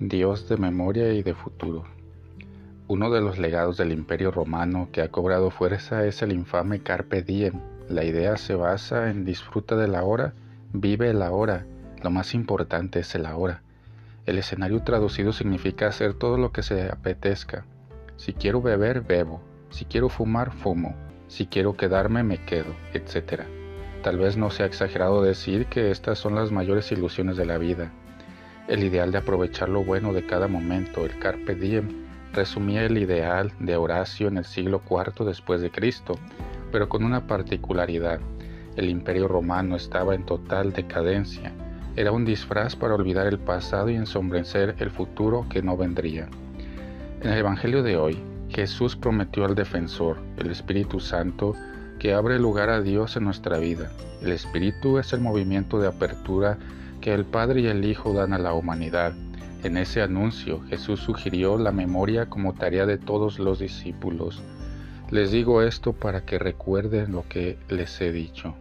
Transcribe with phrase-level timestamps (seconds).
[0.00, 1.84] Dios de memoria y de futuro.
[2.88, 7.22] Uno de los legados del Imperio Romano que ha cobrado fuerza es el infame Carpe
[7.22, 7.60] Diem.
[7.86, 10.32] La idea se basa en disfruta de la hora,
[10.72, 11.66] vive la hora,
[12.02, 13.60] lo más importante es el ahora.
[14.24, 17.66] El escenario traducido significa hacer todo lo que se apetezca.
[18.16, 19.42] Si quiero beber, bebo.
[19.68, 20.96] Si quiero fumar, fumo.
[21.28, 23.42] Si quiero quedarme, me quedo, etc.
[24.02, 27.92] Tal vez no sea exagerado decir que estas son las mayores ilusiones de la vida
[28.70, 31.88] el ideal de aprovechar lo bueno de cada momento, el carpe diem,
[32.32, 36.14] resumía el ideal de Horacio en el siglo IV después de Cristo,
[36.70, 38.20] pero con una particularidad.
[38.76, 41.52] El imperio romano estaba en total decadencia.
[41.96, 46.28] Era un disfraz para olvidar el pasado y ensombrecer el futuro que no vendría.
[47.22, 51.56] En el Evangelio de hoy, Jesús prometió al defensor, el Espíritu Santo,
[51.98, 53.90] que abre lugar a Dios en nuestra vida.
[54.22, 56.56] El Espíritu es el movimiento de apertura
[57.00, 59.14] que el Padre y el Hijo dan a la humanidad.
[59.62, 64.42] En ese anuncio Jesús sugirió la memoria como tarea de todos los discípulos.
[65.10, 68.54] Les digo esto para que recuerden lo que les he dicho.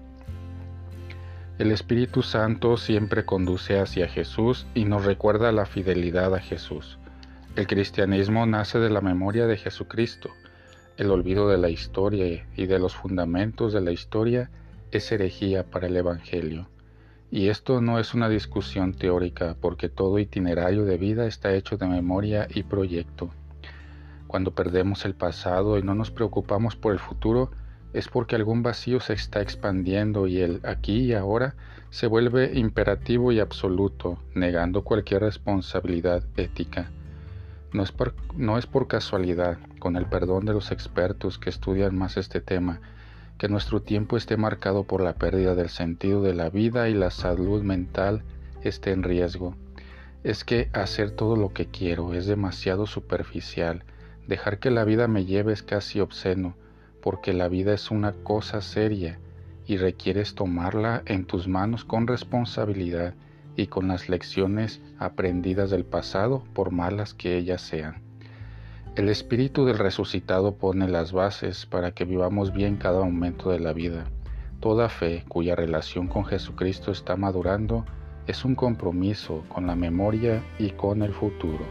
[1.57, 6.97] El Espíritu Santo siempre conduce hacia Jesús y nos recuerda la fidelidad a Jesús.
[7.55, 10.29] El cristianismo nace de la memoria de Jesucristo.
[10.97, 14.49] El olvido de la historia y de los fundamentos de la historia
[14.91, 16.67] es herejía para el Evangelio.
[17.31, 21.85] Y esto no es una discusión teórica, porque todo itinerario de vida está hecho de
[21.85, 23.29] memoria y proyecto.
[24.27, 27.51] Cuando perdemos el pasado y no nos preocupamos por el futuro,
[27.93, 31.55] es porque algún vacío se está expandiendo y el aquí y ahora
[31.91, 36.89] se vuelve imperativo y absoluto, negando cualquier responsabilidad ética.
[37.73, 41.95] No es, por, no es por casualidad, con el perdón de los expertos que estudian
[41.95, 42.81] más este tema,
[43.39, 47.09] que nuestro tiempo esté marcado por la pérdida del sentido de la vida y la
[47.09, 48.21] salud mental
[48.63, 49.55] esté en riesgo.
[50.25, 53.85] Es que hacer todo lo que quiero es demasiado superficial.
[54.27, 56.55] Dejar que la vida me lleve es casi obsceno,
[57.01, 59.19] porque la vida es una cosa seria
[59.65, 63.13] y requieres tomarla en tus manos con responsabilidad
[63.55, 68.08] y con las lecciones aprendidas del pasado, por malas que ellas sean.
[68.95, 73.71] El Espíritu del resucitado pone las bases para que vivamos bien cada momento de la
[73.71, 74.05] vida.
[74.59, 77.85] Toda fe cuya relación con Jesucristo está madurando
[78.27, 81.65] es un compromiso con la memoria y con el futuro.